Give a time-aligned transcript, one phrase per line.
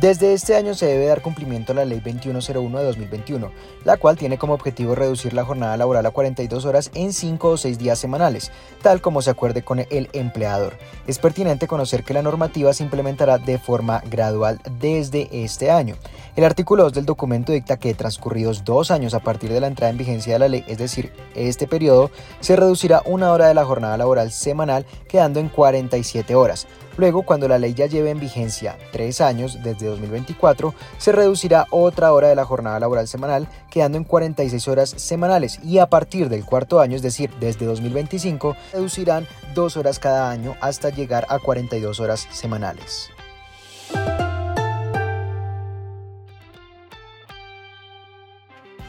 [0.00, 3.50] Desde este año se debe dar cumplimiento a la Ley 2101 de 2021,
[3.84, 7.56] la cual tiene como objetivo reducir la jornada laboral a 42 horas en 5 o
[7.56, 10.76] 6 días semanales, tal como se acuerde con el empleador.
[11.06, 15.96] Es pertinente conocer que la normativa se implementará de forma gradual desde este año.
[16.36, 19.90] El artículo 2 del documento dicta que transcurridos dos años a partir de la entrada
[19.90, 22.10] en vigencia de la ley, es decir, este periodo,
[22.40, 26.66] se reducirá una hora de la jornada laboral semanal quedando en 47 horas.
[26.98, 32.12] Luego, cuando la ley ya lleve en vigencia tres años desde 2024, se reducirá otra
[32.12, 35.60] hora de la jornada laboral semanal, quedando en 46 horas semanales.
[35.62, 40.54] Y a partir del cuarto año, es decir, desde 2025, reducirán dos horas cada año
[40.60, 43.10] hasta llegar a 42 horas semanales.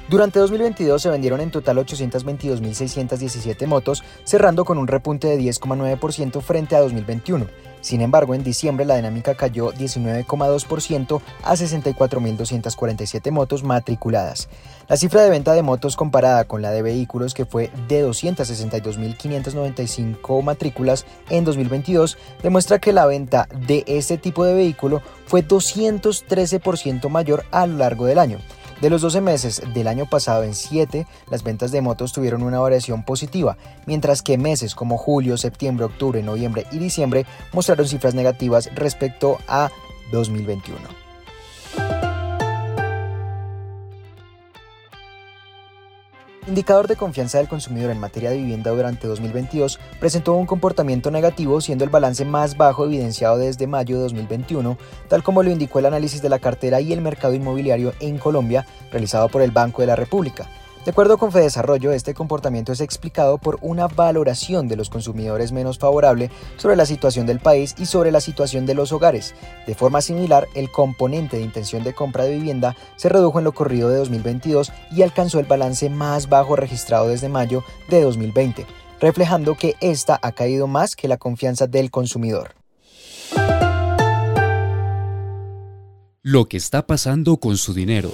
[0.09, 6.77] Durante 2022 se vendieron en total 822.617 motos, cerrando con un repunte de 10,9% frente
[6.77, 7.45] a 2021.
[7.81, 14.47] Sin embargo, en diciembre la dinámica cayó 19,2% a 64.247 motos matriculadas.
[14.87, 20.41] La cifra de venta de motos comparada con la de vehículos, que fue de 262.595
[20.41, 27.43] matrículas en 2022, demuestra que la venta de este tipo de vehículo fue 213% mayor
[27.51, 28.37] a lo largo del año.
[28.81, 32.59] De los 12 meses del año pasado en 7, las ventas de motos tuvieron una
[32.59, 38.69] variación positiva, mientras que meses como julio, septiembre, octubre, noviembre y diciembre mostraron cifras negativas
[38.75, 39.71] respecto a
[40.11, 41.06] 2021.
[46.47, 51.59] Indicador de confianza del consumidor en materia de vivienda durante 2022 presentó un comportamiento negativo,
[51.59, 54.77] siendo el balance más bajo evidenciado desde mayo de 2021,
[55.09, 58.65] tal como lo indicó el análisis de la cartera y el mercado inmobiliario en Colombia
[58.91, 60.49] realizado por el Banco de la República.
[60.87, 65.77] De acuerdo con Fedesarrollo, este comportamiento es explicado por una valoración de los consumidores menos
[65.77, 69.35] favorable sobre la situación del país y sobre la situación de los hogares.
[69.65, 73.51] De forma similar, el componente de intención de compra de vivienda se redujo en lo
[73.51, 78.65] corrido de 2022 y alcanzó el balance más bajo registrado desde mayo de 2020,
[79.01, 82.55] reflejando que esta ha caído más que la confianza del consumidor.
[86.21, 88.11] Lo que está pasando con su dinero.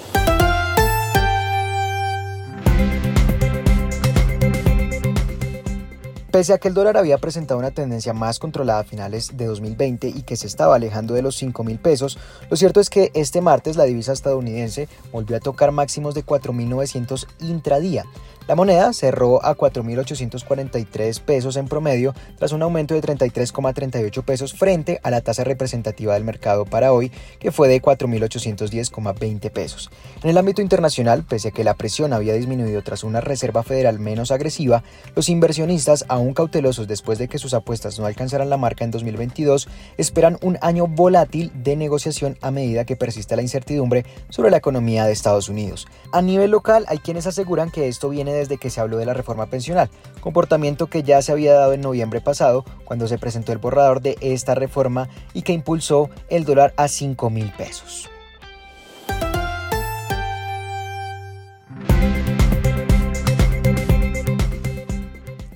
[6.33, 10.07] Pese a que el dólar había presentado una tendencia más controlada a finales de 2020
[10.07, 12.17] y que se estaba alejando de los 5 mil pesos,
[12.49, 17.27] lo cierto es que este martes la divisa estadounidense volvió a tocar máximos de 4.900
[17.41, 18.05] intradía,
[18.47, 24.99] la moneda cerró a 4.843 pesos en promedio tras un aumento de 33,38 pesos frente
[25.03, 29.91] a la tasa representativa del mercado para hoy, que fue de 4.810,20 pesos.
[30.21, 33.99] En el ámbito internacional, pese a que la presión había disminuido tras una Reserva Federal
[33.99, 34.83] menos agresiva,
[35.15, 39.67] los inversionistas, aún cautelosos después de que sus apuestas no alcanzaran la marca en 2022,
[39.97, 45.05] esperan un año volátil de negociación a medida que persista la incertidumbre sobre la economía
[45.05, 45.87] de Estados Unidos.
[46.11, 49.13] A nivel local, hay quienes aseguran que esto viene desde que se habló de la
[49.13, 49.89] reforma pensional,
[50.19, 54.17] comportamiento que ya se había dado en noviembre pasado cuando se presentó el borrador de
[54.21, 58.09] esta reforma y que impulsó el dólar a 5 mil pesos.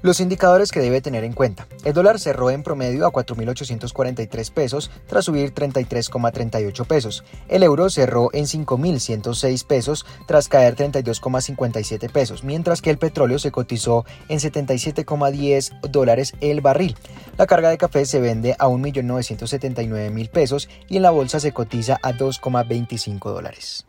[0.08, 1.68] Los indicadores que debe tener en cuenta.
[1.84, 7.26] El dólar cerró en promedio a 4.843 pesos tras subir 33,38 pesos.
[7.50, 13.52] El euro cerró en 5.106 pesos tras caer 32,57 pesos, mientras que el petróleo se
[13.52, 16.96] cotizó en 77,10 dólares el barril.
[17.38, 22.00] La carga de café se vende a 1.979.000 pesos y en la bolsa se cotiza
[22.02, 23.86] a 2,25 dólares.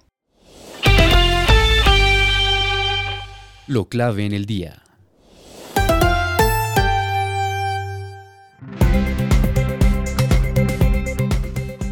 [3.68, 4.82] Lo clave en el día.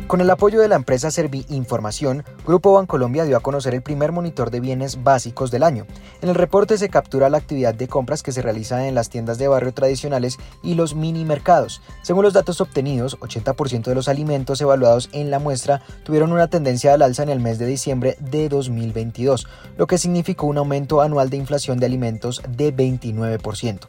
[0.07, 4.13] Con el apoyo de la empresa Servi Información, Grupo Bancolombia dio a conocer el primer
[4.13, 5.85] monitor de bienes básicos del año.
[6.23, 9.37] En el reporte se captura la actividad de compras que se realiza en las tiendas
[9.37, 11.83] de barrio tradicionales y los mini mercados.
[12.03, 16.95] Según los datos obtenidos, 80% de los alimentos evaluados en la muestra tuvieron una tendencia
[16.95, 21.31] al alza en el mes de diciembre de 2022, lo que significó un aumento anual
[21.31, 23.81] de inflación de alimentos de 29%.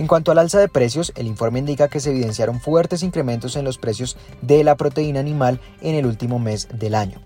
[0.00, 3.66] En cuanto al alza de precios, el informe indica que se evidenciaron fuertes incrementos en
[3.66, 7.20] los precios de la proteína animal en el último mes del año.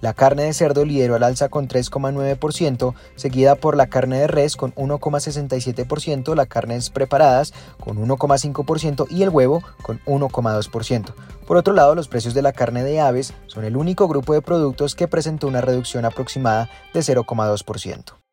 [0.00, 4.56] La carne de cerdo lideró al alza con 3,9%, seguida por la carne de res
[4.56, 11.14] con 1,67%, las carnes preparadas con 1,5% y el huevo con 1,2%.
[11.46, 14.42] Por otro lado, los precios de la carne de aves son el único grupo de
[14.42, 18.25] productos que presentó una reducción aproximada de 0,2%.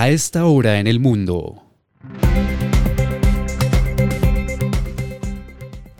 [0.00, 1.60] A esta hora en el mundo.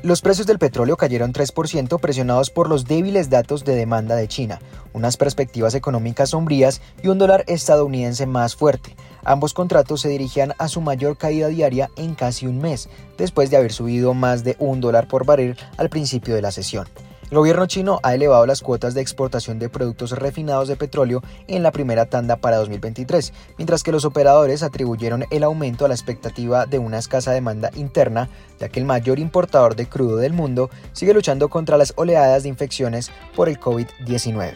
[0.04, 4.60] Los precios del petróleo cayeron 3% presionados por los débiles datos de demanda de China,
[4.92, 8.94] unas perspectivas económicas sombrías y un dólar estadounidense más fuerte.
[9.24, 13.56] Ambos contratos se dirigían a su mayor caída diaria en casi un mes, después de
[13.56, 16.86] haber subido más de un dólar por barril al principio de la sesión.
[17.30, 21.62] El gobierno chino ha elevado las cuotas de exportación de productos refinados de petróleo en
[21.62, 26.64] la primera tanda para 2023, mientras que los operadores atribuyeron el aumento a la expectativa
[26.64, 31.12] de una escasa demanda interna, ya que el mayor importador de crudo del mundo sigue
[31.12, 34.54] luchando contra las oleadas de infecciones por el COVID-19.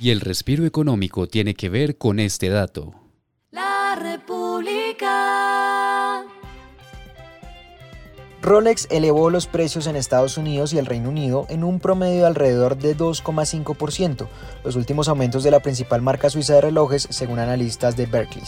[0.00, 3.01] Y el respiro económico tiene que ver con este dato.
[8.42, 12.26] Rolex elevó los precios en Estados Unidos y el Reino Unido en un promedio de
[12.26, 14.26] alrededor de 2,5%,
[14.64, 18.42] los últimos aumentos de la principal marca suiza de relojes según analistas de Berkeley.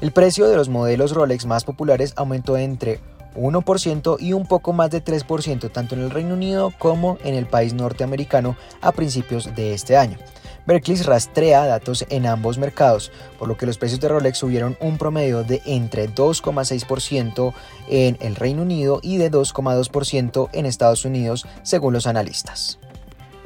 [0.00, 3.00] El precio de los modelos Rolex más populares aumentó entre
[3.34, 7.46] 1% y un poco más de 3% tanto en el Reino Unido como en el
[7.46, 10.18] país norteamericano a principios de este año.
[10.66, 14.96] Berkeley rastrea datos en ambos mercados, por lo que los precios de Rolex subieron un
[14.96, 17.52] promedio de entre 2,6%
[17.88, 22.78] en el Reino Unido y de 2,2% en Estados Unidos, según los analistas.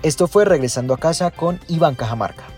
[0.02, 2.57] Esto fue Regresando a casa con Iván Cajamarca.